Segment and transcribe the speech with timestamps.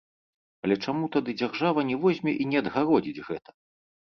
[0.67, 3.49] Але чаму тады дзяржава не возьме і не адгародзіць гэта?